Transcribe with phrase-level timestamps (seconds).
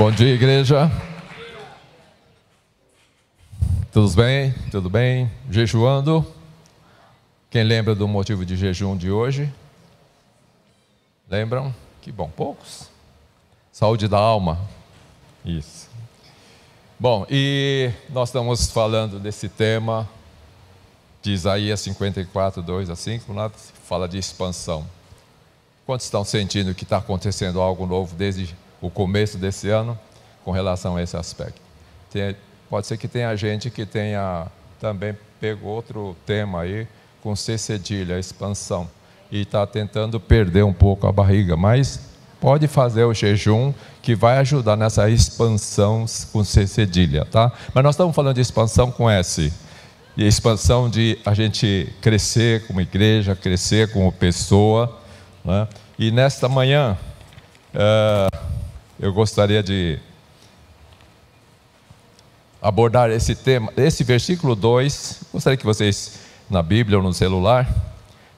[0.00, 0.90] Bom dia, igreja.
[3.92, 4.54] Tudo bem?
[4.70, 5.30] Tudo bem?
[5.50, 6.26] Jejuando?
[7.50, 9.52] Quem lembra do motivo de jejum de hoje?
[11.28, 11.74] Lembram?
[12.00, 12.88] Que bom, poucos.
[13.70, 14.58] Saúde da alma.
[15.44, 15.90] Isso.
[16.98, 20.08] Bom, e nós estamos falando desse tema
[21.20, 24.86] de Isaías 54, 2 a 5, lá fala de expansão.
[25.84, 29.98] Quantos estão sentindo que está acontecendo algo novo desde o começo desse ano
[30.44, 31.60] com relação a esse aspecto?
[32.10, 32.36] Tem,
[32.68, 34.46] pode ser que tenha gente que tenha
[34.80, 36.86] também pegou outro tema aí
[37.22, 38.88] com C cedilha, expansão,
[39.30, 42.00] e está tentando perder um pouco a barriga, mas
[42.40, 47.52] pode fazer o jejum que vai ajudar nessa expansão com C cedilha, tá?
[47.74, 49.52] Mas nós estamos falando de expansão com S
[50.16, 54.98] e expansão de a gente crescer como igreja, crescer como pessoa.
[55.44, 55.68] Né?
[55.98, 56.96] E nesta manhã,
[57.74, 58.49] uh,
[59.00, 59.98] eu gostaria de
[62.60, 66.20] abordar esse tema, esse versículo 2, gostaria que vocês,
[66.50, 67.66] na Bíblia ou no celular,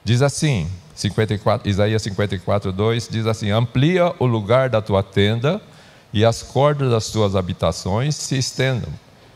[0.05, 5.61] diz assim, 54, Isaías 54, 2, diz assim: Amplia o lugar da tua tenda
[6.13, 8.89] e as cordas das tuas habitações se estendam.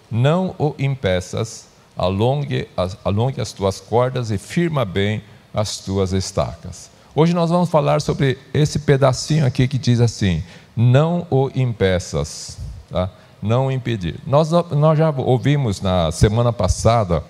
[0.10, 1.68] Não o impeças,
[1.98, 5.22] alongue as, alongue as tuas cordas e firma bem
[5.54, 6.90] as tuas estacas.
[7.14, 10.42] Hoje nós vamos falar sobre esse pedacinho aqui que diz assim:
[10.78, 13.10] não o impeças, tá?
[13.42, 14.20] não impedir.
[14.28, 17.24] Nós, nós já ouvimos na semana passada,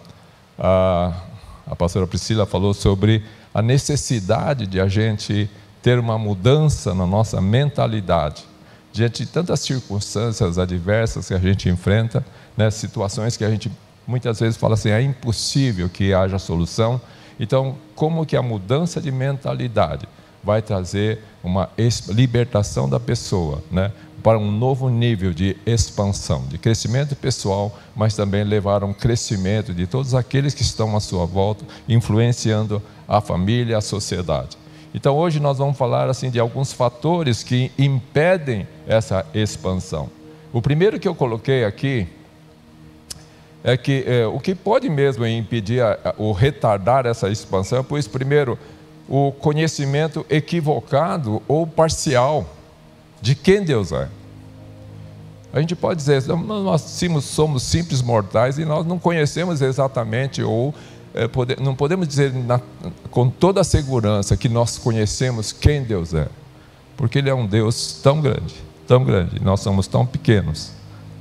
[0.59, 1.13] a,
[1.65, 5.49] a pastora Priscila falou sobre a necessidade de a gente
[5.81, 8.43] ter uma mudança na nossa mentalidade
[8.91, 12.25] diante de tantas circunstâncias adversas que a gente enfrenta,
[12.57, 13.71] né, situações que a gente
[14.05, 16.99] muitas vezes fala assim, é impossível que haja solução.
[17.39, 20.07] Então, como que a mudança de mentalidade
[20.43, 21.69] vai trazer uma
[22.09, 23.91] libertação da pessoa, né?
[24.23, 29.73] para um novo nível de expansão, de crescimento pessoal, mas também levar a um crescimento
[29.73, 34.57] de todos aqueles que estão à sua volta, influenciando a família, a sociedade.
[34.93, 40.09] Então hoje nós vamos falar assim de alguns fatores que impedem essa expansão.
[40.51, 42.07] O primeiro que eu coloquei aqui
[43.63, 45.81] é que é, o que pode mesmo impedir
[46.17, 48.57] ou retardar essa expansão, pois primeiro
[49.07, 52.45] o conhecimento equivocado ou parcial
[53.21, 54.09] de quem Deus é.
[55.53, 56.81] A gente pode dizer, nós
[57.23, 60.73] somos simples mortais e nós não conhecemos exatamente ou
[61.13, 62.61] é, pode, não podemos dizer na,
[63.09, 66.27] com toda a segurança que nós conhecemos quem Deus é,
[66.95, 68.55] porque Ele é um Deus tão grande,
[68.87, 70.71] tão grande, nós somos tão pequenos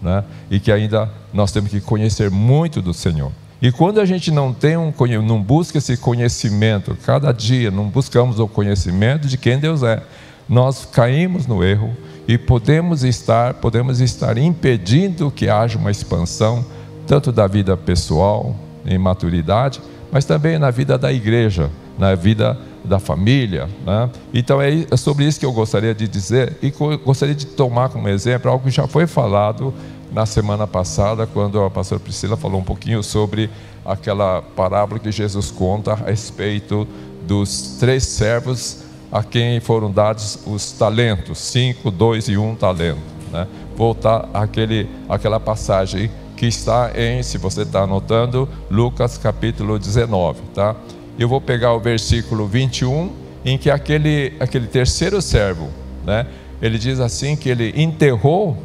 [0.02, 0.24] né?
[0.50, 3.32] e que ainda nós temos que conhecer muito do Senhor.
[3.60, 8.38] E quando a gente não tem um não busca esse conhecimento, cada dia não buscamos
[8.38, 10.02] o conhecimento de quem Deus é,
[10.48, 11.96] nós caímos no erro
[12.28, 16.64] e podemos estar, podemos estar impedindo que haja uma expansão
[17.06, 19.80] tanto da vida pessoal, em maturidade,
[20.12, 23.68] mas também na vida da igreja, na vida da família.
[23.84, 24.10] Né?
[24.34, 26.70] Então é sobre isso que eu gostaria de dizer e
[27.04, 29.72] gostaria de tomar como exemplo algo que já foi falado
[30.12, 33.50] na semana passada, quando a pastora Priscila falou um pouquinho sobre
[33.84, 36.86] aquela parábola que Jesus conta a respeito
[37.26, 43.00] dos três servos a quem foram dados os talentos, cinco, dois e um talento.
[43.32, 43.46] Né?
[43.76, 50.40] Voltar àquele, àquela passagem que está em, se você está anotando, Lucas capítulo 19.
[50.54, 50.76] Tá?
[51.18, 53.10] Eu vou pegar o versículo 21,
[53.44, 55.68] em que aquele, aquele terceiro servo,
[56.04, 56.26] né,
[56.60, 58.56] ele diz assim que ele enterrou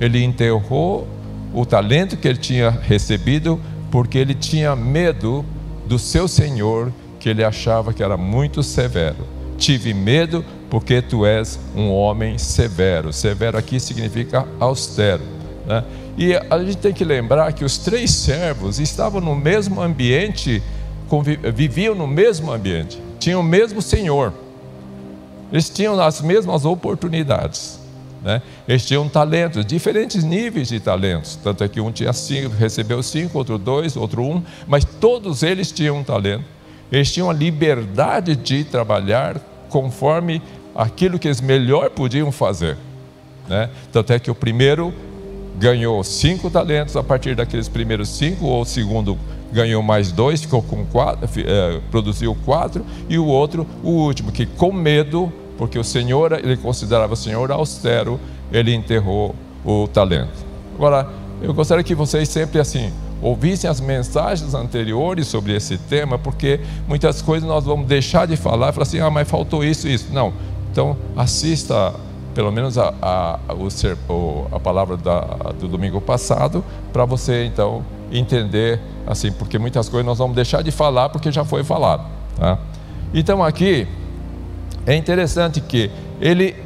[0.00, 1.06] ele enterrou
[1.52, 3.60] o talento que ele tinha recebido,
[3.90, 5.44] porque ele tinha medo
[5.86, 9.26] do seu senhor, que ele achava que era muito severo.
[9.56, 13.12] Tive medo porque tu és um homem severo.
[13.12, 15.22] Severo aqui significa austero.
[15.66, 15.84] Né?
[16.16, 20.62] E a gente tem que lembrar que os três servos estavam no mesmo ambiente,
[21.54, 24.32] viviam no mesmo ambiente, tinham o mesmo senhor,
[25.50, 27.78] eles tinham as mesmas oportunidades.
[28.22, 28.42] Né?
[28.66, 31.36] Eles tinham talentos, diferentes níveis de talentos.
[31.36, 35.70] Tanto é que um tinha cinco, recebeu cinco, outro dois, outro um, mas todos eles
[35.70, 36.44] tinham um talento.
[36.90, 39.38] Eles tinham a liberdade de trabalhar
[39.68, 40.42] conforme
[40.74, 42.76] aquilo que eles melhor podiam fazer.
[43.48, 43.70] Né?
[43.92, 44.92] Tanto é que o primeiro
[45.58, 49.18] ganhou cinco talentos a partir daqueles primeiros cinco, ou o segundo
[49.52, 54.46] ganhou mais dois, ficou com quatro, eh, produziu quatro, e o outro, o último, que
[54.46, 58.18] com medo porque o Senhor, ele considerava o Senhor austero,
[58.50, 59.34] ele enterrou
[59.64, 60.46] o talento.
[60.76, 61.08] Agora,
[61.42, 67.20] eu gostaria que vocês sempre assim ouvissem as mensagens anteriores sobre esse tema, porque muitas
[67.20, 70.12] coisas nós vamos deixar de falar e falar assim: ah, mas faltou isso isso.
[70.12, 70.32] Não.
[70.70, 71.92] Então, assista
[72.34, 75.20] pelo menos a, a, o, a palavra da,
[75.58, 80.70] do domingo passado, para você então entender assim, porque muitas coisas nós vamos deixar de
[80.70, 82.06] falar porque já foi falado.
[82.36, 82.58] Tá?
[83.12, 83.88] Então aqui
[84.88, 86.56] é interessante que ele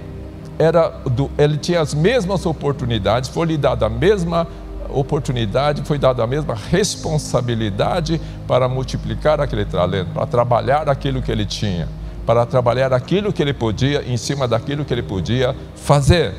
[0.56, 4.46] era do, ele tinha as mesmas oportunidades, foi lhe dada a mesma
[4.88, 11.44] oportunidade, foi dada a mesma responsabilidade para multiplicar aquele talento, para trabalhar aquilo que ele
[11.44, 11.88] tinha,
[12.24, 16.32] para trabalhar aquilo que ele podia, em cima daquilo que ele podia fazer.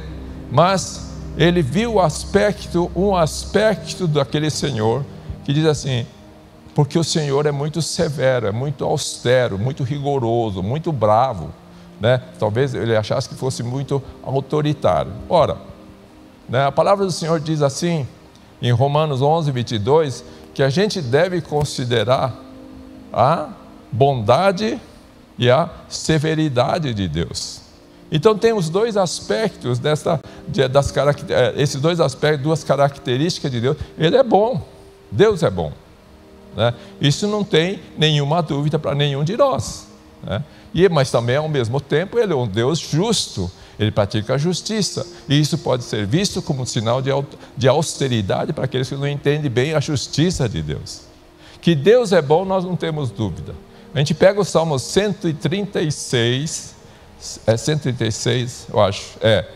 [0.49, 5.03] Mas ele viu o aspecto, um aspecto daquele Senhor
[5.43, 6.05] que diz assim:
[6.73, 11.51] porque o Senhor é muito severo, é muito austero, muito rigoroso, muito bravo.
[12.03, 12.21] Né?
[12.37, 15.13] Talvez ele achasse que fosse muito autoritário.
[15.29, 15.55] Ora,
[16.49, 18.05] né, a palavra do Senhor diz assim,
[18.61, 22.35] em Romanos 11, 22, que a gente deve considerar
[23.13, 23.47] a
[23.89, 24.81] bondade
[25.39, 27.61] e a severidade de Deus.
[28.11, 30.19] Então tem os dois aspectos dessa,
[30.69, 33.77] das, eh, esses dois aspectos, duas características de Deus.
[33.97, 34.61] Ele é bom,
[35.09, 35.71] Deus é bom.
[36.53, 36.73] Né?
[36.99, 39.92] Isso não tem nenhuma dúvida para nenhum de nós.
[40.23, 40.43] Né?
[40.73, 45.05] E, mas também, ao mesmo tempo, Ele é um Deus justo ele pratica a justiça.
[45.27, 49.49] E isso pode ser visto como um sinal de austeridade para aqueles que não entendem
[49.49, 51.01] bem a justiça de Deus.
[51.61, 53.55] Que Deus é bom, nós não temos dúvida.
[53.93, 56.75] A gente pega o Salmo 136,
[57.45, 59.47] é 136, eu acho, é.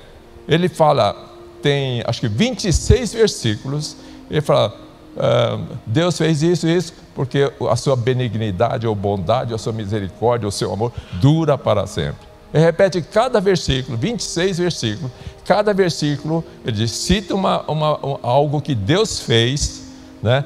[0.48, 3.98] Ele fala, tem acho que 26 versículos,
[4.30, 4.80] ele fala,
[5.20, 10.48] ah, Deus fez isso e isso, porque a sua benignidade ou bondade, a sua misericórdia,
[10.48, 12.28] o seu amor dura para sempre.
[12.54, 15.12] Ele repete cada versículo, 26 versículos,
[15.46, 19.84] cada versículo ele diz, cita uma, uma, algo que Deus fez,
[20.24, 20.46] né?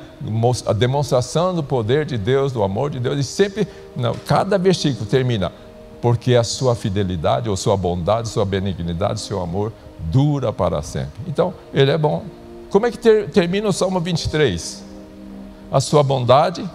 [0.66, 5.06] a demonstração do poder de Deus, do amor de Deus, e sempre, não, cada versículo
[5.06, 5.52] termina,
[6.02, 11.22] porque a sua fidelidade, ou sua bondade, sua benignidade, seu amor dura para sempre.
[11.28, 12.24] Então, ele é bom.
[12.72, 14.82] Como é que ter, termina o Salmo 23?
[15.70, 16.68] A sua bondade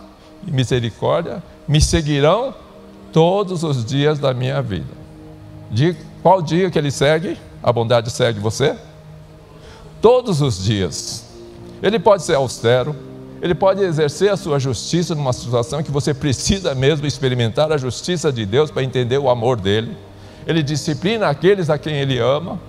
[0.47, 2.55] e misericórdia me seguirão
[3.13, 4.93] todos os dias da minha vida.
[5.71, 7.39] De qual dia que ele segue?
[7.63, 8.77] A bondade segue você?
[10.03, 11.25] Todos os dias.
[11.83, 12.95] Ele pode ser austero,
[13.41, 18.31] ele pode exercer a sua justiça numa situação que você precisa mesmo experimentar a justiça
[18.31, 19.97] de Deus para entender o amor dele.
[20.47, 22.61] Ele disciplina aqueles a quem ele ama.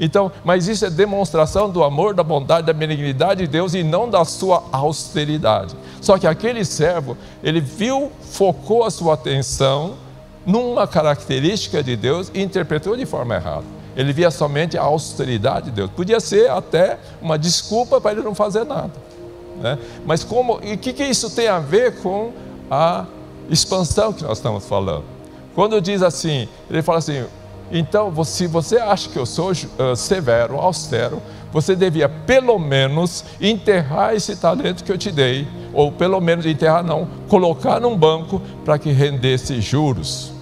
[0.00, 4.08] Então, mas isso é demonstração do amor, da bondade, da benignidade de Deus e não
[4.08, 5.74] da sua austeridade.
[6.00, 9.94] Só que aquele servo, ele viu, focou a sua atenção
[10.46, 13.64] numa característica de Deus e interpretou de forma errada.
[13.96, 15.90] Ele via somente a austeridade de Deus.
[15.90, 18.92] Podia ser até uma desculpa para ele não fazer nada.
[19.60, 19.76] Né?
[20.06, 22.32] Mas como e o que, que isso tem a ver com
[22.70, 23.06] a
[23.50, 25.04] expansão que nós estamos falando?
[25.54, 27.24] Quando diz assim, ele fala assim:
[27.70, 31.20] então, se você acha que eu sou uh, severo, austero,
[31.52, 36.82] você devia pelo menos enterrar esse talento que eu te dei, ou pelo menos enterrar
[36.82, 40.32] não, colocar num banco para que rendesse juros.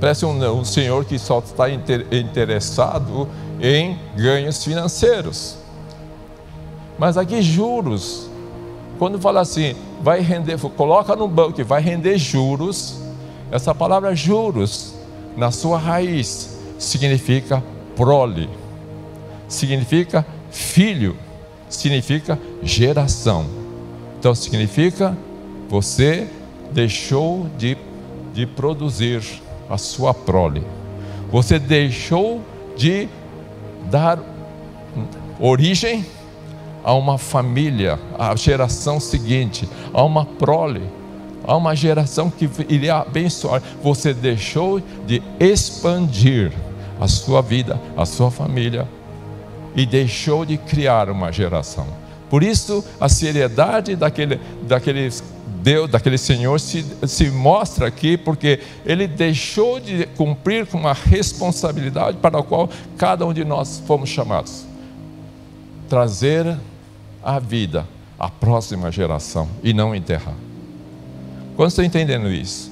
[0.00, 3.28] Parece um, um senhor que só está inter, interessado
[3.60, 5.56] em ganhos financeiros.
[6.98, 8.28] Mas aqui juros,
[8.98, 13.05] quando fala assim, vai render, coloca no banco que vai render juros,
[13.50, 14.94] essa palavra juros,
[15.36, 17.62] na sua raiz, significa
[17.94, 18.48] prole,
[19.48, 21.16] significa filho,
[21.68, 23.46] significa geração.
[24.18, 25.16] Então significa
[25.68, 26.28] você
[26.72, 27.76] deixou de,
[28.32, 29.22] de produzir
[29.68, 30.64] a sua prole.
[31.30, 32.40] Você deixou
[32.76, 33.08] de
[33.90, 34.18] dar
[35.40, 36.04] origem
[36.84, 40.82] a uma família, a geração seguinte, a uma prole,
[41.46, 43.62] a uma geração que iria abençoar.
[43.82, 46.52] Você deixou de expandir
[47.00, 48.88] a sua vida, a sua família
[49.74, 51.86] e deixou de criar uma geração.
[52.28, 55.22] Por isso, a seriedade daquele, daqueles
[55.62, 62.18] Deus, daquele Senhor, se, se mostra aqui, porque ele deixou de cumprir com uma responsabilidade
[62.18, 64.64] para a qual cada um de nós fomos chamados
[65.88, 66.56] trazer
[67.22, 67.86] a vida
[68.18, 70.34] à próxima geração e não enterrar.
[71.56, 72.70] Quando estão entendendo isso?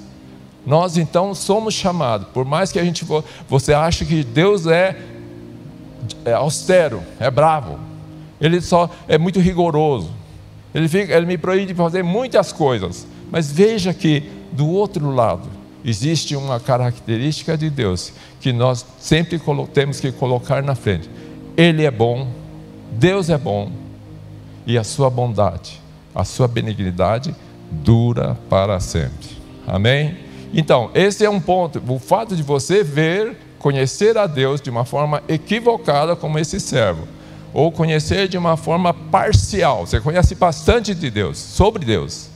[0.66, 3.04] Nós então somos chamados, por mais que a gente
[3.48, 4.96] você ache que Deus é,
[6.24, 7.78] é austero, é bravo,
[8.40, 10.10] ele só é muito rigoroso.
[10.74, 13.06] Ele, fica, ele me proíbe de fazer muitas coisas.
[13.30, 15.48] Mas veja que do outro lado
[15.84, 19.40] existe uma característica de Deus que nós sempre
[19.72, 21.08] temos que colocar na frente.
[21.56, 22.28] Ele é bom,
[22.92, 23.70] Deus é bom,
[24.66, 25.80] e a sua bondade,
[26.14, 27.34] a sua benignidade
[27.82, 29.28] dura para sempre.
[29.66, 30.16] Amém?
[30.52, 31.82] Então, esse é um ponto.
[31.88, 37.08] O fato de você ver conhecer a Deus de uma forma equivocada, como esse servo,
[37.52, 39.86] ou conhecer de uma forma parcial.
[39.86, 42.28] Você conhece bastante de Deus, sobre Deus,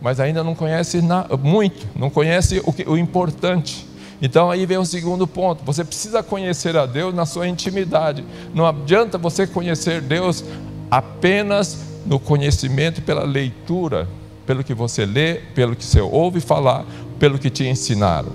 [0.00, 1.00] mas ainda não conhece
[1.40, 3.86] muito, não conhece o, que, o importante.
[4.20, 5.64] Então aí vem o segundo ponto.
[5.64, 8.24] Você precisa conhecer a Deus na sua intimidade.
[8.52, 10.44] Não adianta você conhecer Deus
[10.90, 14.08] apenas no conhecimento pela leitura,
[14.46, 16.84] pelo que você lê, pelo que você ouve falar,
[17.18, 18.32] pelo que te ensinaram.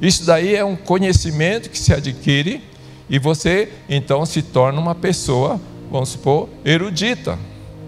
[0.00, 2.62] Isso daí é um conhecimento que se adquire
[3.08, 5.60] e você então se torna uma pessoa,
[5.90, 7.38] vamos supor, erudita.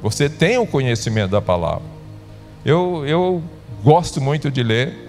[0.02, 1.82] Você tem o conhecimento da palavra.
[2.64, 3.42] Eu, eu
[3.82, 5.08] gosto muito de ler,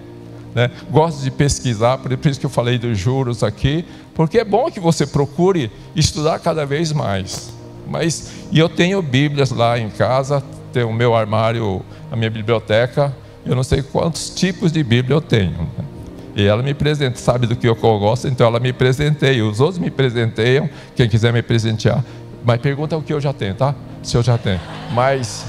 [0.53, 0.71] né?
[0.89, 4.79] Gosto de pesquisar, por isso que eu falei dos juros aqui, porque é bom que
[4.79, 7.53] você procure estudar cada vez mais.
[7.87, 13.15] Mas e eu tenho Bíblias lá em casa, tem o meu armário, a minha biblioteca,
[13.45, 15.69] eu não sei quantos tipos de Bíblia eu tenho.
[16.35, 19.43] E ela me presenta, sabe do que eu gosto, então ela me presenteia.
[19.45, 22.03] Os outros me presenteiam, quem quiser me presentear.
[22.43, 23.75] Mas pergunta o que eu já tenho, tá?
[24.01, 24.61] Se eu já tenho.
[24.93, 25.45] Mas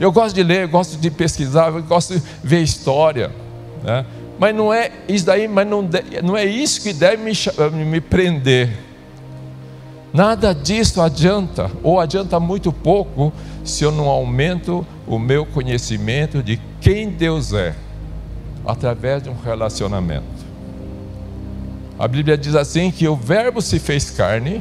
[0.00, 3.30] eu gosto de ler, gosto de pesquisar, gosto de ver história.
[3.82, 4.04] Né?
[4.38, 5.88] Mas não é isso daí, mas não,
[6.22, 7.32] não é isso que deve me,
[7.84, 8.70] me prender.
[10.18, 13.32] Nada disso adianta, ou adianta muito pouco,
[13.64, 17.72] se eu não aumento o meu conhecimento de quem Deus é,
[18.66, 20.44] através de um relacionamento.
[21.96, 24.60] A Bíblia diz assim: que o Verbo se fez carne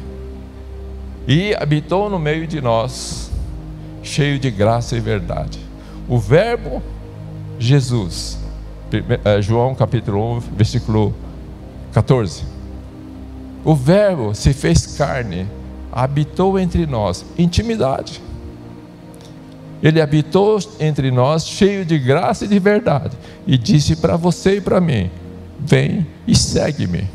[1.28, 3.32] e habitou no meio de nós,
[4.04, 5.58] cheio de graça e verdade.
[6.08, 6.84] O Verbo,
[7.58, 8.38] Jesus,
[9.26, 11.16] é, João capítulo 1, versículo
[11.94, 12.57] 14.
[13.68, 15.46] O Verbo se fez carne,
[15.92, 18.22] habitou entre nós, intimidade.
[19.84, 24.62] Ele habitou entre nós, cheio de graça e de verdade, e disse para você e
[24.62, 25.12] para mim:
[25.60, 27.10] Vem e segue-me.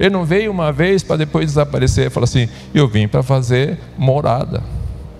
[0.00, 3.78] Ele não veio uma vez para depois desaparecer e falar assim: Eu vim para fazer
[3.98, 4.62] morada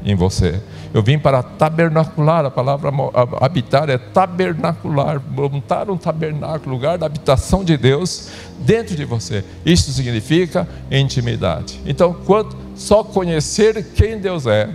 [0.03, 0.59] em você.
[0.95, 2.93] Eu vim para tabernacular, a palavra
[3.41, 9.43] habitar é tabernacular, montar um tabernáculo, lugar da habitação de Deus dentro de você.
[9.65, 11.81] Isso significa intimidade.
[11.87, 14.69] Então, quando, só conhecer quem Deus é,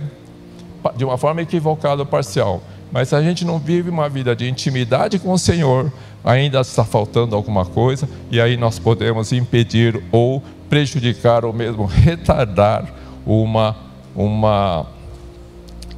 [0.96, 4.48] de uma forma equivocada ou parcial, mas se a gente não vive uma vida de
[4.48, 5.92] intimidade com o Senhor,
[6.24, 12.86] ainda está faltando alguma coisa, e aí nós podemos impedir ou prejudicar ou mesmo retardar
[13.24, 13.76] uma,
[14.16, 14.86] uma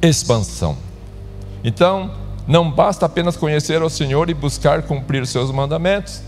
[0.01, 0.77] expansão.
[1.63, 2.11] Então,
[2.47, 6.21] não basta apenas conhecer o Senhor e buscar cumprir seus mandamentos.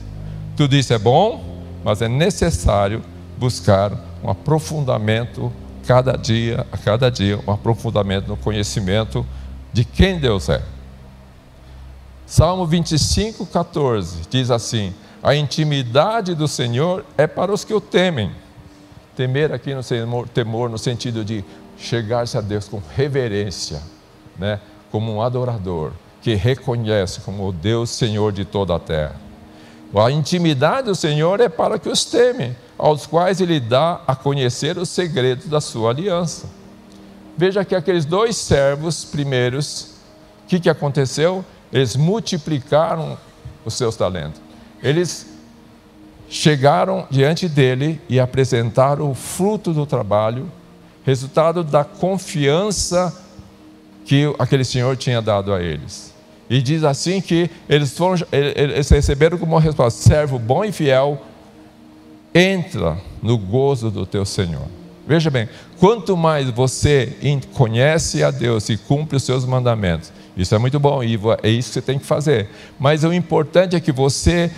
[0.55, 1.43] Tudo isso é bom,
[1.83, 3.01] mas é necessário
[3.37, 3.91] buscar
[4.23, 5.51] um aprofundamento
[5.85, 9.25] cada dia, a cada dia, um aprofundamento no conhecimento
[9.73, 10.61] de quem Deus é.
[12.25, 18.31] Salmo 25, 14 diz assim: A intimidade do Senhor é para os que o temem.
[19.15, 21.43] Temer aqui no temor no sentido de
[21.83, 23.81] chegar-se a Deus com reverência,
[24.39, 24.59] né?
[24.89, 29.15] como um adorador, que reconhece como o Deus Senhor de toda a terra.
[29.93, 34.77] A intimidade do Senhor é para que os temem, aos quais Ele dá a conhecer
[34.77, 36.49] os segredos da sua aliança.
[37.37, 39.95] Veja que aqueles dois servos primeiros,
[40.45, 41.43] o que, que aconteceu?
[41.71, 43.17] Eles multiplicaram
[43.65, 44.41] os seus talentos.
[44.81, 45.27] Eles
[46.29, 50.49] chegaram diante dele e apresentaram o fruto do trabalho
[51.05, 53.15] resultado da confiança
[54.05, 56.13] que aquele senhor tinha dado a eles.
[56.49, 61.21] E diz assim que eles, foram, eles receberam como resposta: servo bom e fiel,
[62.33, 64.67] entra no gozo do teu Senhor.
[65.05, 67.13] Veja bem, quanto mais você
[67.53, 71.69] conhece a Deus e cumpre os seus mandamentos, isso é muito bom e é isso
[71.69, 72.49] que você tem que fazer.
[72.79, 74.49] Mas o importante é que você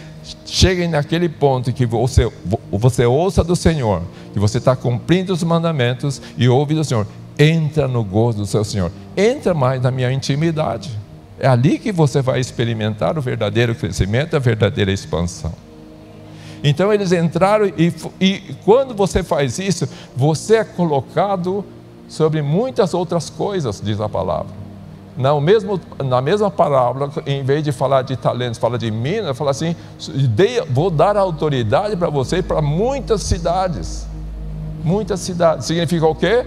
[0.45, 2.31] chegue naquele ponto que você,
[2.71, 4.01] você ouça do Senhor,
[4.33, 8.63] que você está cumprindo os mandamentos e ouve do Senhor, entra no gozo do seu
[8.63, 10.91] Senhor, entra mais na minha intimidade.
[11.39, 15.53] É ali que você vai experimentar o verdadeiro crescimento, a verdadeira expansão.
[16.63, 21.63] Então eles entraram e, e quando você faz isso, você é colocado
[22.07, 24.64] sobre muitas outras coisas, diz a palavra.
[25.17, 29.51] No mesmo, na mesma parábola, em vez de falar de talentos, fala de minas, fala
[29.51, 29.75] assim:
[30.69, 34.05] vou dar autoridade para você para muitas cidades.
[34.83, 35.65] Muitas cidades.
[35.65, 36.45] Significa o quê?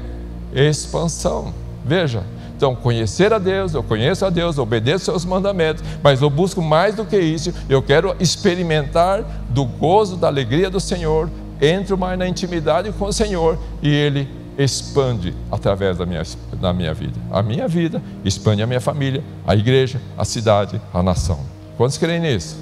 [0.54, 1.52] Expansão.
[1.84, 2.22] Veja.
[2.56, 6.96] Então, conhecer a Deus, eu conheço a Deus, obedeço seus mandamentos, mas eu busco mais
[6.96, 11.30] do que isso, eu quero experimentar do gozo, da alegria do Senhor,
[11.62, 16.22] entro mais na intimidade com o Senhor e Ele expande através da minha,
[16.60, 17.18] da minha vida.
[17.30, 21.38] A minha vida expande a minha família, a igreja, a cidade, a nação.
[21.76, 22.58] Quantos creem nisso?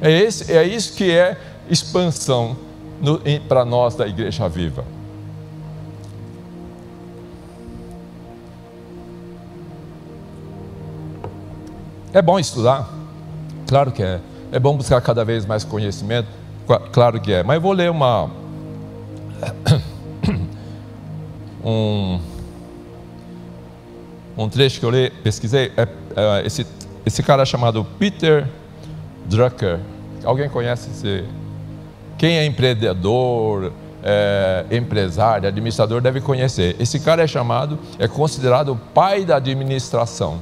[0.00, 1.36] É, esse, é isso que é
[1.68, 2.56] expansão
[3.48, 4.84] para nós da Igreja Viva.
[12.12, 12.88] É bom estudar,
[13.66, 14.20] claro que é.
[14.52, 16.28] É bom buscar cada vez mais conhecimento,
[16.92, 17.42] claro que é.
[17.42, 18.30] Mas eu vou ler uma
[21.64, 22.20] um,
[24.36, 25.72] um trecho que eu li, pesquisei.
[25.76, 26.66] É, é, esse,
[27.06, 28.46] esse cara é chamado Peter
[29.26, 29.80] Drucker.
[30.24, 31.24] Alguém conhece esse?
[32.18, 36.76] Quem é empreendedor, é, empresário, administrador deve conhecer.
[36.78, 40.38] Esse cara é chamado, é considerado o pai da administração.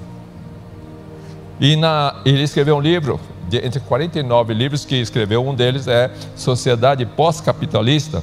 [1.61, 6.11] E na, ele escreveu um livro, de, entre 49 livros que escreveu, um deles é
[6.35, 8.23] Sociedade Pós-Capitalista.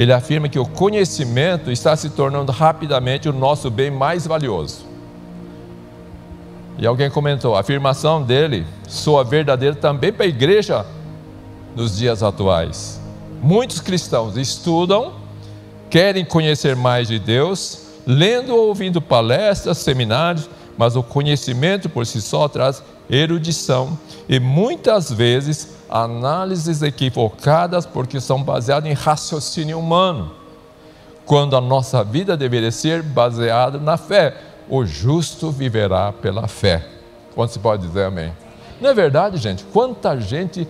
[0.00, 4.86] Ele afirma que o conhecimento está se tornando rapidamente o nosso bem mais valioso.
[6.78, 10.86] E alguém comentou, a afirmação dele soa verdadeira também para a igreja
[11.76, 12.98] nos dias atuais.
[13.42, 15.12] Muitos cristãos estudam,
[15.90, 22.22] querem conhecer mais de Deus, lendo ou ouvindo palestras, seminários, mas o conhecimento por si
[22.22, 30.30] só traz erudição e muitas vezes análises equivocadas porque são baseadas em raciocínio humano,
[31.26, 34.36] quando a nossa vida deveria ser baseada na fé.
[34.68, 36.86] O justo viverá pela fé.
[37.34, 38.32] Quando se pode dizer amém?
[38.80, 39.64] Não é verdade, gente?
[39.64, 40.66] Quanta gente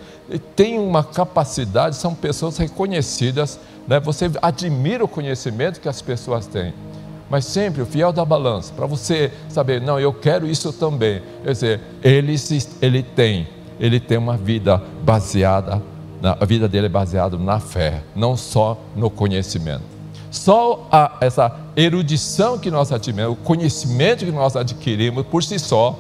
[0.57, 4.01] tem uma capacidade, são pessoas reconhecidas, né?
[4.01, 6.73] você admira o conhecimento que as pessoas têm
[7.31, 11.23] mas sempre o fiel da balança, para você saber, não, eu quero isso também.
[11.45, 12.35] Quer dizer, ele,
[12.83, 13.47] ele tem,
[13.81, 15.83] ele tem uma vida baseada,
[16.21, 19.83] na, a vida dele é baseada na fé, não só no conhecimento.
[20.31, 25.99] Só a, essa erudição que nós adquirimos, o conhecimento que nós adquirimos por si só,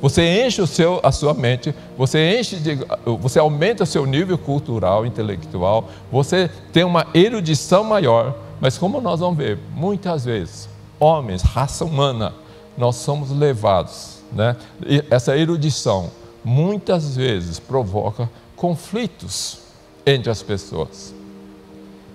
[0.00, 2.78] você enche o seu, a sua mente, você enche de,
[3.20, 9.20] você aumenta o seu nível cultural, intelectual, você tem uma erudição maior mas como nós
[9.20, 10.68] vamos ver, muitas vezes,
[10.98, 12.34] homens, raça humana,
[12.76, 14.56] nós somos levados, né?
[14.84, 16.10] E essa erudição
[16.48, 19.58] muitas vezes provoca conflitos
[20.06, 21.14] entre as pessoas.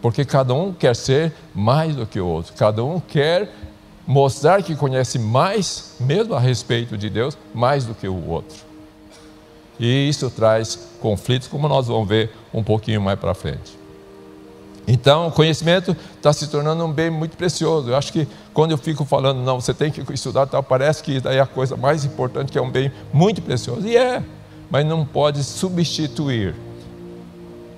[0.01, 3.53] Porque cada um quer ser mais do que o outro, cada um quer
[4.07, 8.57] mostrar que conhece mais, mesmo a respeito de Deus, mais do que o outro.
[9.79, 13.82] E isso traz conflitos, como nós vamos ver um pouquinho mais para frente.
[14.87, 17.89] Então, o conhecimento está se tornando um bem muito precioso.
[17.89, 21.19] Eu acho que quando eu fico falando, não, você tem que estudar, tal, parece que
[21.19, 23.87] daí é a coisa mais importante, que é um bem muito precioso.
[23.87, 24.21] E é,
[24.69, 26.53] mas não pode substituir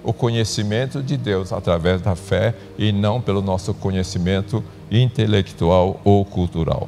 [0.04, 6.88] o conhecimento de Deus através da fé e não pelo nosso conhecimento intelectual ou cultural.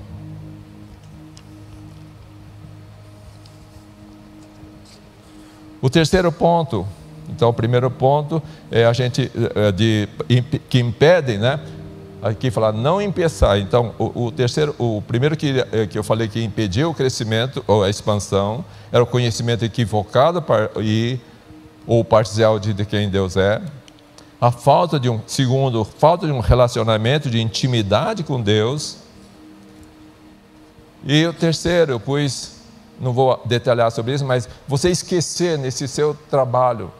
[5.81, 6.87] O terceiro ponto
[7.29, 10.07] então, o primeiro ponto é a gente é, de,
[10.69, 11.59] que impede, né?
[12.21, 13.59] Aqui falar não empeçar.
[13.59, 17.63] Então, o, o, terceiro, o primeiro que, é, que eu falei que impediu o crescimento
[17.67, 20.43] ou a expansão era o conhecimento equivocado
[20.81, 21.19] e
[21.85, 23.61] ou parcial de, de quem Deus é.
[24.39, 28.97] A falta de um, segundo, falta de um relacionamento de intimidade com Deus.
[31.03, 32.53] E o terceiro, pus,
[32.99, 36.91] não vou detalhar sobre isso, mas você esquecer nesse seu trabalho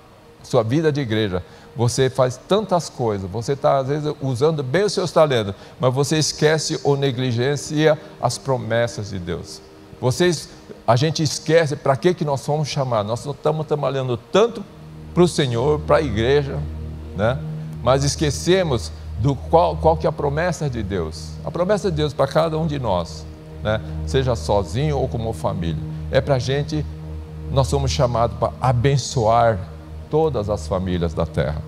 [0.47, 1.43] sua vida de igreja,
[1.75, 6.17] você faz tantas coisas, você está às vezes usando bem os seus talentos, mas você
[6.17, 9.61] esquece ou negligencia as promessas de Deus.
[9.99, 10.49] Vocês,
[10.87, 13.07] a gente esquece para que, que nós fomos chamados.
[13.07, 14.63] Nós estamos trabalhando tanto
[15.13, 16.59] para o Senhor, para a igreja,
[17.15, 17.39] né?
[17.83, 21.29] mas esquecemos do qual, qual que é a promessa de Deus.
[21.43, 23.25] A promessa de Deus para cada um de nós,
[23.63, 23.81] né?
[24.05, 25.81] seja sozinho ou como família,
[26.11, 26.85] é para a gente,
[27.51, 29.57] nós somos chamados para abençoar
[30.09, 31.61] todas as famílias da terra.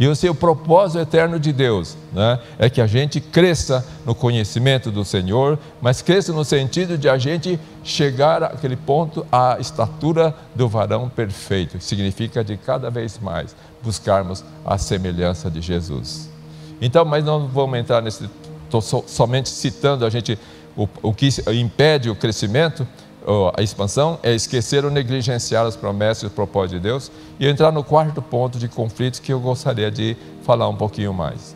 [0.00, 4.90] E o seu propósito eterno de Deus né, é que a gente cresça no conhecimento
[4.90, 10.66] do Senhor, mas cresça no sentido de a gente chegar àquele ponto, à estatura do
[10.66, 16.30] varão perfeito, que significa de cada vez mais buscarmos a semelhança de Jesus.
[16.80, 18.26] Então, mas não vamos entrar nesse,
[18.64, 20.38] estou so, somente citando a gente
[20.74, 22.88] o, o que impede o crescimento,
[23.56, 27.70] a expansão é esquecer ou negligenciar as promessas e os propósitos de Deus e entrar
[27.70, 31.54] no quarto ponto de conflitos que eu gostaria de falar um pouquinho mais.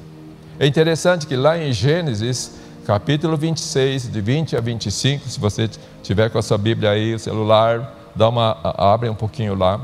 [0.58, 2.52] É interessante que lá em Gênesis,
[2.86, 5.68] capítulo 26, de 20 a 25, se você
[6.02, 9.80] tiver com a sua Bíblia aí, o celular, dá uma, abre um pouquinho lá.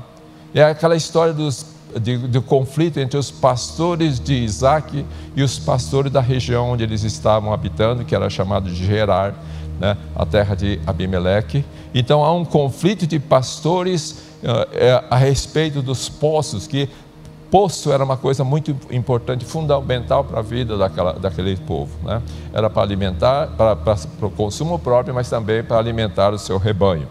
[0.54, 1.66] É aquela história dos,
[2.00, 7.02] de, do conflito entre os pastores de Isaac e os pastores da região onde eles
[7.02, 9.34] estavam habitando, que era chamado de Gerar
[9.80, 11.64] né, a terra de Abimeleque.
[11.94, 14.12] Então há um conflito de pastores
[14.42, 16.88] uh, a respeito dos poços, que
[17.50, 21.90] poço era uma coisa muito importante, fundamental para a vida daquela, daquele povo.
[22.04, 22.22] Né?
[22.52, 27.08] Era para alimentar, para, para, o consumo próprio, mas também para alimentar o seu rebanho.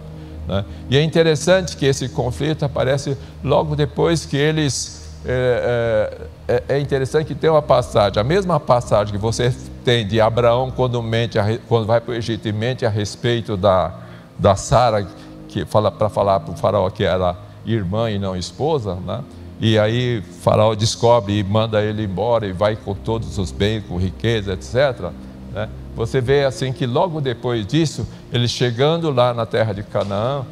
[0.47, 0.63] Né?
[0.89, 4.97] E é interessante que esse conflito aparece logo depois que eles.
[5.25, 9.53] É, é, é, interessante que tem uma passagem, a mesma passagem que você
[9.89, 13.91] tem de Abraão quando, mente, quando vai para o Egito e mente a respeito da,
[14.37, 15.07] da Sara,
[15.47, 19.23] que fala para falar para o faraó que era irmã e não esposa, né?
[19.59, 23.97] E aí Faraó descobre e manda ele embora e vai com todos os bens, com
[23.97, 25.11] riqueza, etc.
[25.51, 25.67] Né?
[25.95, 30.45] Você vê assim que logo depois disso, ele chegando lá na terra de Canaã,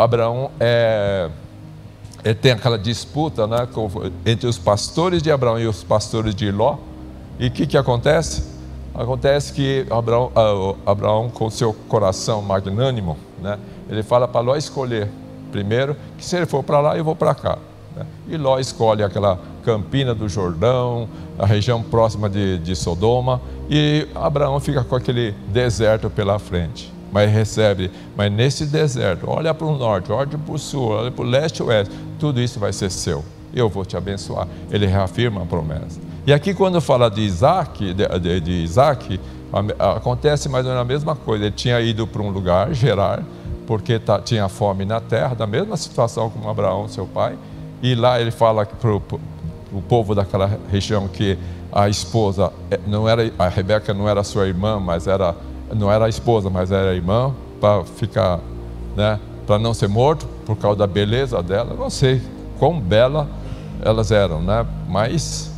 [0.00, 1.28] Abraão é,
[2.24, 3.66] ele tem aquela disputa né,
[4.24, 6.76] entre os pastores de Abraão e os pastores de Ló.
[7.38, 8.55] E o que, que acontece?
[8.96, 10.32] Acontece que Abraão,
[10.86, 13.58] Abraão, com seu coração magnânimo, né,
[13.90, 15.08] ele fala para Ló escolher
[15.52, 17.58] primeiro, que se ele for para lá, eu vou para cá.
[17.94, 18.06] Né?
[18.28, 24.58] E Ló escolhe aquela campina do Jordão, a região próxima de, de Sodoma, e Abraão
[24.60, 26.92] fica com aquele deserto pela frente.
[27.12, 31.24] Mas recebe, mas nesse deserto, olha para o norte, olha para o sul, olha para
[31.24, 33.24] o leste e oeste, tudo isso vai ser seu.
[33.54, 34.46] Eu vou te abençoar.
[34.70, 36.05] Ele reafirma a promessa.
[36.26, 39.20] E aqui, quando fala de Isaac, de, de, de Isaac,
[39.78, 41.44] acontece mais ou menos a mesma coisa.
[41.44, 43.22] Ele tinha ido para um lugar, Gerar,
[43.64, 47.38] porque tá, tinha fome na terra, da mesma situação como Abraão, seu pai,
[47.80, 51.38] e lá ele fala para o povo daquela região que
[51.72, 55.34] a esposa eh, não era a Rebeca não era sua irmã, mas era
[55.74, 58.40] não era a esposa, mas era a irmã para ficar,
[58.96, 61.74] né, para não ser morto por causa da beleza dela.
[61.78, 62.20] Não sei
[62.58, 63.28] quão bela
[63.82, 64.64] elas eram, né?
[64.88, 65.55] Mas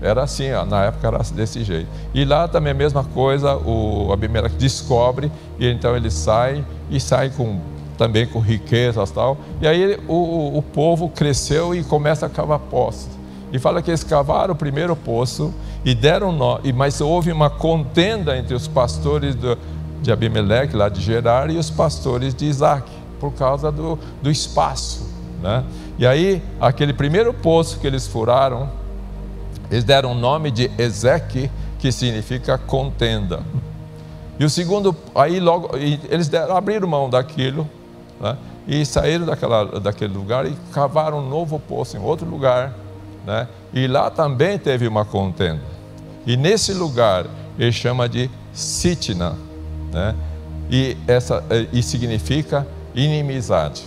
[0.00, 1.88] era assim, na época era desse jeito.
[2.14, 7.30] E lá também a mesma coisa, o Abimeleque descobre e então ele sai e sai
[7.30, 7.60] com
[7.96, 9.36] também com riquezas e tal.
[9.60, 13.18] E aí o, o povo cresceu e começa a cavar poços.
[13.52, 15.52] E fala que eles cavaram o primeiro poço
[15.84, 19.58] e deram nó, mas houve uma contenda entre os pastores do,
[20.02, 25.08] de Abimeleque, lá de Gerar, e os pastores de Isaac, por causa do, do espaço.
[25.42, 25.64] Né?
[25.98, 28.68] E aí, aquele primeiro poço que eles furaram,
[29.70, 33.42] eles deram o nome de Ezeque, que significa contenda.
[34.38, 37.68] E o segundo, aí logo, eles deram, abriram mão daquilo,
[38.20, 38.36] né?
[38.66, 42.74] e saíram daquela, daquele lugar e cavaram um novo poço em outro lugar.
[43.26, 43.48] Né?
[43.72, 45.62] E lá também teve uma contenda.
[46.26, 47.26] E nesse lugar
[47.58, 49.36] ele chama de Sitna.
[49.92, 50.14] Né?
[50.70, 53.82] E, essa, e significa inimizade.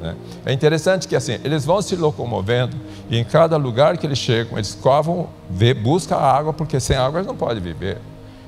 [0.00, 0.14] Né?
[0.46, 2.76] É interessante que assim, eles vão se locomovendo
[3.10, 7.18] e em cada lugar que eles chegam, eles covam, vê, buscam água, porque sem água
[7.18, 7.98] eles não podem viver.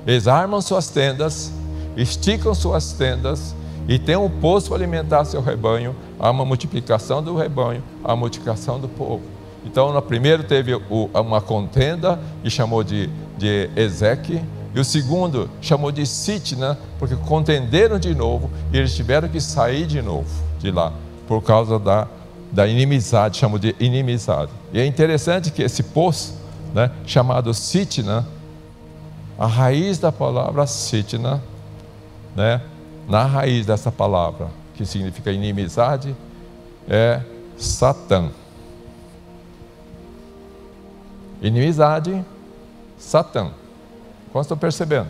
[0.05, 1.51] Eles armam suas tendas,
[1.95, 3.55] esticam suas tendas
[3.87, 8.79] e tem um poço para alimentar seu rebanho, há uma multiplicação do rebanho, há multiplicação
[8.79, 9.23] do povo.
[9.65, 10.73] Então, no primeiro teve
[11.13, 14.41] uma contenda e chamou de, de Ezeque,
[14.73, 19.85] e o segundo chamou de Sitna, porque contenderam de novo e eles tiveram que sair
[19.85, 20.93] de novo de lá,
[21.31, 22.09] por causa da,
[22.51, 24.51] da inimizade, chamou de inimizade.
[24.73, 26.33] E é interessante que esse poço,
[26.73, 28.27] né, chamado Sitna,
[29.39, 31.41] a raiz da palavra Sitna,
[32.35, 32.61] né,
[33.07, 36.13] na raiz dessa palavra, que significa inimizade,
[36.85, 37.21] é
[37.55, 38.29] Satã.
[41.41, 42.25] Inimizade,
[42.97, 43.51] Satã.
[44.33, 45.07] Como estão percebendo?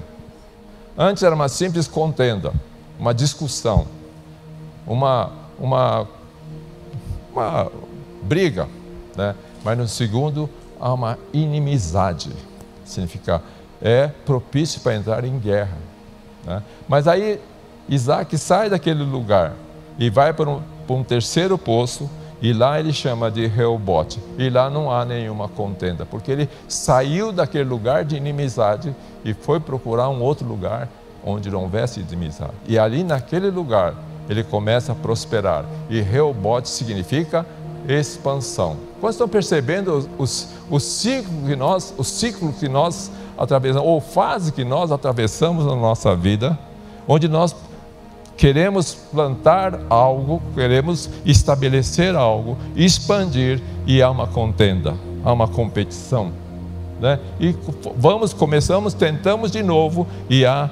[0.96, 2.54] Antes era uma simples contenda,
[3.00, 3.88] uma discussão,
[4.86, 6.08] uma, uma,
[7.32, 7.72] uma
[8.24, 8.68] briga,
[9.16, 9.36] né?
[9.64, 12.32] mas no segundo há uma inimizade,
[12.84, 13.42] significa
[13.82, 15.78] é propício para entrar em guerra.
[16.46, 16.62] Né?
[16.88, 17.40] Mas aí
[17.88, 19.54] Isaac sai daquele lugar
[19.98, 22.10] e vai para um, para um terceiro poço,
[22.42, 24.20] e lá ele chama de Reobote.
[24.36, 29.60] E lá não há nenhuma contenda, porque ele saiu daquele lugar de inimizade e foi
[29.60, 30.90] procurar um outro lugar
[31.24, 32.54] onde não houvesse inimizade.
[32.68, 33.94] E ali naquele lugar
[34.32, 35.66] ele começa a prosperar.
[35.90, 37.46] E Reobote significa
[37.88, 38.78] expansão.
[39.02, 44.54] Quando estão percebendo os, o ciclo que nós, o ciclo que nós atravessamos, ou fase
[44.54, 46.58] que nós atravessamos na nossa vida,
[47.06, 47.54] onde nós
[48.38, 56.32] queremos plantar algo, queremos estabelecer algo, expandir e há uma contenda, há uma competição.
[57.02, 57.20] Né?
[57.38, 57.54] E
[57.98, 60.70] vamos, começamos, tentamos de novo e há,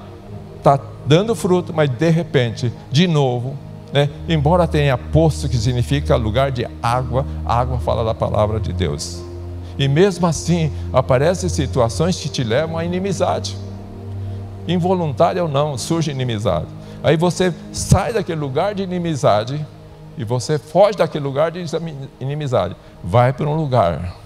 [0.60, 3.58] está dando fruto, mas de repente, de novo,
[3.92, 4.10] né?
[4.28, 9.24] embora tenha poço que significa lugar de água, água fala da palavra de Deus.
[9.78, 13.58] E mesmo assim, aparecem situações que te levam à inimizade.
[14.68, 16.68] Involuntária ou não, surge inimizade.
[17.02, 19.66] Aí você sai daquele lugar de inimizade
[20.18, 21.64] e você foge daquele lugar de
[22.20, 22.76] inimizade.
[23.02, 24.19] Vai para um lugar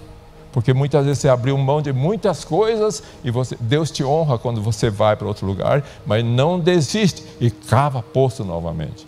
[0.54, 4.62] Porque muitas vezes você abriu mão de muitas coisas e você, Deus te honra quando
[4.62, 9.04] você vai para outro lugar, mas não desiste e cava poço novamente.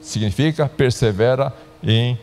[0.00, 2.18] Significa persevera em,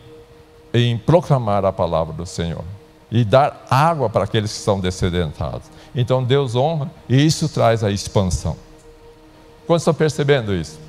[0.73, 2.63] em proclamar a palavra do Senhor
[3.11, 5.67] e dar água para aqueles que são descedentados.
[5.93, 8.57] Então Deus honra e isso traz a expansão.
[9.67, 10.79] Quantos estão percebendo isso?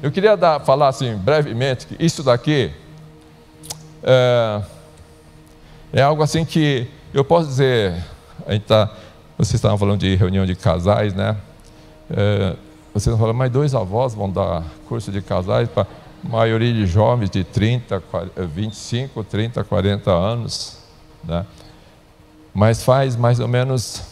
[0.00, 2.70] Eu queria dar, falar assim brevemente que isso daqui
[4.04, 4.62] é,
[5.92, 7.94] é algo assim que eu posso dizer.
[8.46, 8.90] A gente tá,
[9.36, 11.36] vocês estavam falando de reunião de casais, né?
[12.10, 12.56] É,
[12.92, 15.86] vocês falando, mas dois avós vão dar curso de casais para
[16.22, 18.02] maioria de jovens de 30,
[18.36, 20.78] 25, 30, 40 anos,
[21.24, 21.46] né?
[22.52, 24.02] Mas faz mais ou menos.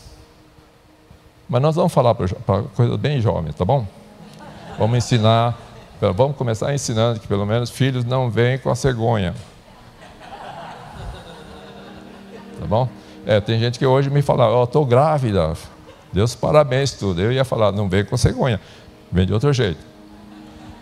[1.48, 3.86] Mas nós vamos falar para coisas bem jovens, tá bom?
[4.78, 5.58] Vamos ensinar
[6.00, 9.34] Vamos começar ensinando que pelo menos filhos não vêm com a cegonha.
[12.58, 12.88] Tá bom?
[13.26, 15.52] É, tem gente que hoje me fala, ó, oh, estou grávida.
[16.12, 17.20] Deus parabéns tudo.
[17.20, 18.60] Eu ia falar, não vem com cegonha,
[19.12, 19.78] vem de outro jeito.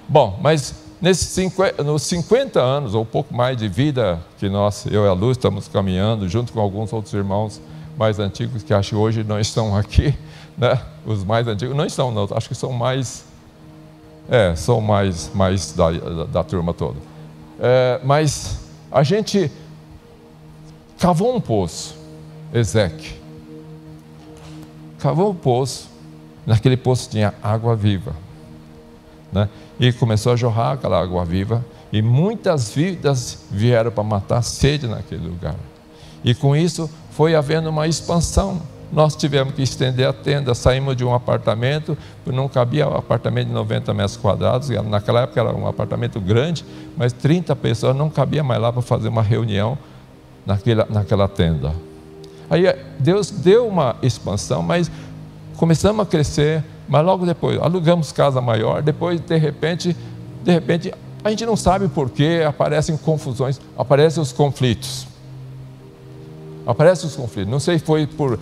[0.09, 5.05] Bom, mas nesses 50, nos 50 anos, ou pouco mais de vida que nós, eu
[5.05, 7.61] e a Luz, estamos caminhando, junto com alguns outros irmãos
[7.99, 10.15] mais antigos que acho que hoje não estão aqui,
[10.57, 10.81] né?
[11.05, 13.25] Os mais antigos não estão, não, acho que são mais
[14.29, 16.97] é, são mais, mais da, da, da turma toda.
[17.61, 18.61] É, mas
[18.91, 19.51] a gente
[20.99, 21.97] cavou um poço,
[22.53, 23.17] Ezequiel.
[24.99, 25.89] Cavou um poço,
[26.47, 28.15] naquele poço tinha água viva.
[29.33, 29.49] Né?
[29.79, 35.27] E começou a jorrar aquela água viva, e muitas vidas vieram para matar sede naquele
[35.27, 35.57] lugar.
[36.25, 38.61] E com isso foi havendo uma expansão
[38.93, 43.53] nós tivemos que estender a tenda, saímos de um apartamento, não cabia um apartamento de
[43.53, 46.65] 90 metros quadrados, naquela época era um apartamento grande,
[46.97, 49.77] mas 30 pessoas não cabia mais lá para fazer uma reunião
[50.47, 51.75] naquela, naquela tenda.
[52.49, 54.91] Aí eh, Deus deu uma expansão, mas
[55.57, 59.97] começamos a crescer, mas logo depois alugamos casa maior, depois de repente,
[60.45, 65.09] de repente, a gente não sabe por que aparecem confusões, aparecem os conflitos.
[66.65, 67.51] Aparecem os conflitos.
[67.51, 68.39] Não sei se foi por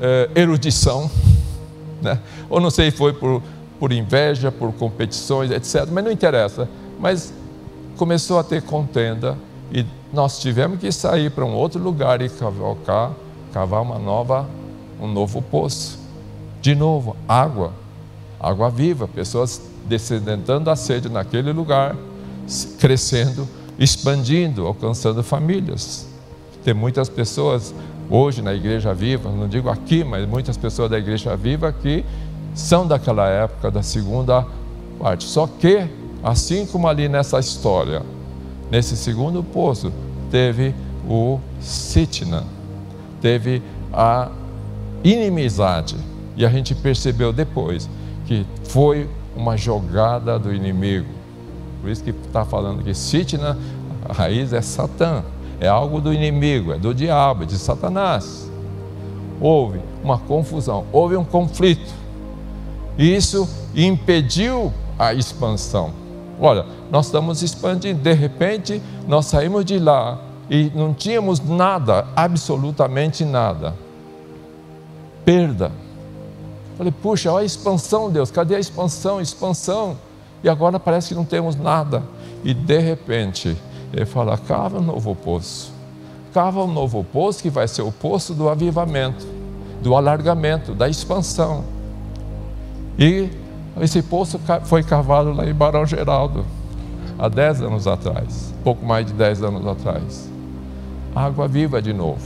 [0.00, 1.10] eh, erudição,
[2.00, 2.18] né?
[2.48, 3.42] ou não sei, foi por,
[3.78, 5.86] por inveja, por competições, etc.
[5.92, 6.66] Mas não interessa.
[6.98, 7.32] Mas
[7.96, 9.36] começou a ter contenda
[9.70, 13.12] e nós tivemos que sair para um outro lugar e cavalcar,
[13.52, 14.48] cavar uma nova,
[15.00, 15.98] um novo poço.
[16.60, 17.72] De novo, água,
[18.38, 21.96] água viva, pessoas descendentando a sede naquele lugar,
[22.78, 26.06] crescendo, expandindo, alcançando famílias.
[26.64, 27.72] Tem muitas pessoas
[28.10, 32.04] hoje na Igreja Viva, não digo aqui, mas muitas pessoas da Igreja Viva que
[32.54, 34.44] são daquela época, da segunda
[34.98, 35.24] parte.
[35.24, 35.88] Só que,
[36.22, 38.02] assim como ali nessa história,
[38.70, 39.92] nesse segundo poço,
[40.30, 40.74] teve
[41.08, 42.44] o Sitna,
[43.20, 44.30] teve a
[45.02, 45.96] inimizade.
[46.36, 47.88] E a gente percebeu depois
[48.26, 51.08] que foi uma jogada do inimigo.
[51.80, 53.58] Por isso que está falando que Sitna,
[54.08, 55.22] a raiz é Satã
[55.60, 58.50] é algo do inimigo, é do diabo, é de Satanás.
[59.38, 61.92] Houve uma confusão, houve um conflito.
[62.96, 65.92] E isso impediu a expansão.
[66.40, 73.24] Olha, nós estamos expandindo, de repente nós saímos de lá e não tínhamos nada, absolutamente
[73.24, 73.74] nada.
[75.24, 75.70] Perda.
[76.78, 79.20] Falei, puxa, olha a expansão, Deus, cadê a expansão?
[79.20, 79.98] Expansão.
[80.42, 82.02] E agora parece que não temos nada.
[82.42, 83.54] E de repente,
[83.92, 85.72] ele fala: cava um novo poço.
[86.32, 89.26] Cava um novo poço que vai ser o poço do avivamento,
[89.82, 91.64] do alargamento, da expansão.
[92.98, 93.28] E
[93.80, 96.44] esse poço foi cavado lá em Barão Geraldo,
[97.18, 100.28] há 10 anos atrás, pouco mais de 10 anos atrás.
[101.14, 102.22] Água viva de novo.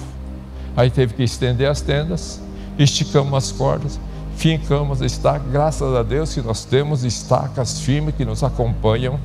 [0.77, 2.41] Aí teve que estender as tendas,
[2.79, 3.99] esticamos as cordas,
[4.37, 5.51] fincamos estacas.
[5.51, 9.19] Graças a Deus que nós temos estacas firmes que nos acompanham,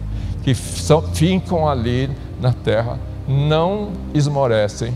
[0.44, 4.92] que são, fincam ali na terra não esmorecem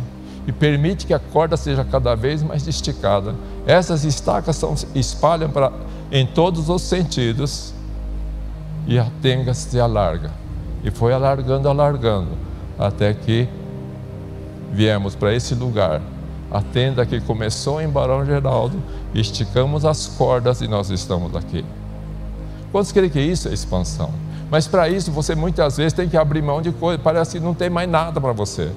[0.48, 3.36] e permite que a corda seja cada vez mais esticada.
[3.66, 5.72] Essas estacas são, espalham para,
[6.14, 7.74] em todos os sentidos
[8.86, 10.30] e a tenga se alarga.
[10.84, 12.38] E foi alargando, alargando,
[12.78, 13.50] até que
[14.72, 16.04] viemos para esse lugar.
[16.52, 18.78] A tenda que começou em Barão Geraldo,
[19.16, 21.66] esticamos as cordas e nós estamos aqui.
[22.72, 24.12] Quantos creem que isso é expansão?
[24.52, 27.56] Mas para isso você muitas vezes tem que abrir mão de coisas, parece que não
[27.56, 28.72] tem mais nada para você.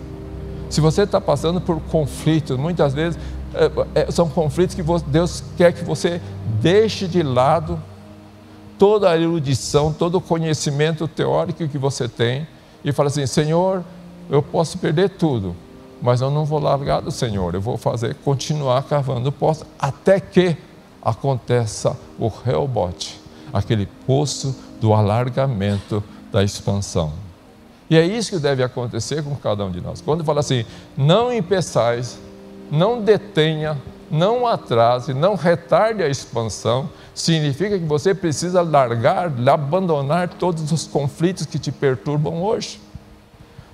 [0.71, 3.19] Se você está passando por conflitos, muitas vezes
[4.11, 6.21] são conflitos que Deus quer que você
[6.61, 7.81] deixe de lado
[8.79, 12.47] toda a erudição, todo o conhecimento teórico que você tem
[12.85, 13.85] e fala assim: Senhor,
[14.31, 15.55] eu posso perder tudo,
[16.01, 20.57] mas eu não vou largar do Senhor, eu vou fazer, continuar cavando poço até que
[21.03, 23.21] aconteça o rebote,
[23.53, 27.13] aquele poço do alargamento da expansão.
[27.89, 30.01] E é isso que deve acontecer com cada um de nós.
[30.01, 30.65] Quando fala assim,
[30.97, 32.19] não impeçais,
[32.71, 33.77] não detenha,
[34.11, 41.47] não atrase, não retarde a expansão, significa que você precisa largar, abandonar todos os conflitos
[41.47, 42.81] que te perturbam hoje.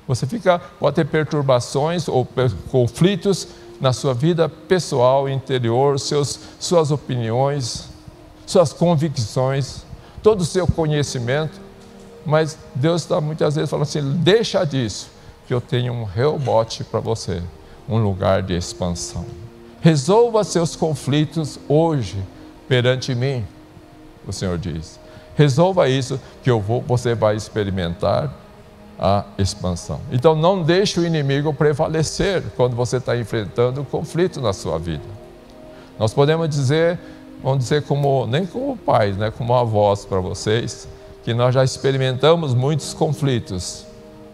[0.06, 2.26] Você fica, pode ter perturbações ou
[2.70, 3.48] conflitos
[3.80, 7.88] na sua vida pessoal, interior, seus, suas opiniões,
[8.46, 9.84] suas convicções,
[10.22, 11.60] todo o seu conhecimento,
[12.24, 15.10] mas Deus está muitas vezes falando assim: deixa disso,
[15.46, 17.42] que eu tenho um rebote para você,
[17.88, 19.24] um lugar de expansão.
[19.80, 22.22] Resolva seus conflitos hoje
[22.68, 23.44] perante mim,
[24.26, 24.98] o Senhor diz.
[25.34, 28.32] Resolva isso que eu vou, você vai experimentar
[28.98, 30.00] a expansão.
[30.12, 35.02] Então não deixe o inimigo prevalecer quando você está enfrentando um conflito na sua vida.
[35.98, 36.98] Nós podemos dizer,
[37.42, 40.86] vamos dizer como nem como pais, né, como avós para vocês,
[41.24, 43.86] que nós já experimentamos muitos conflitos,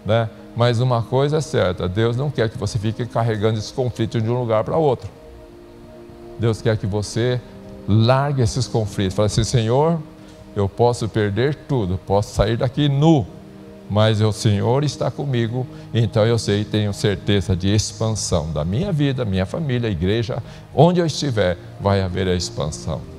[0.04, 0.28] né?
[0.56, 4.28] Mas uma coisa é certa, Deus não quer que você fique carregando esses conflitos de
[4.28, 5.08] um lugar para outro.
[6.38, 7.40] Deus quer que você
[7.86, 9.14] largue esses conflitos.
[9.14, 9.98] Fale assim, Senhor,
[10.54, 13.26] eu posso perder tudo, posso sair daqui nu,
[13.88, 18.92] mas o Senhor está comigo, então eu sei e tenho certeza de expansão da minha
[18.92, 20.42] vida, minha família, igreja,
[20.74, 23.17] onde eu estiver, vai haver a expansão.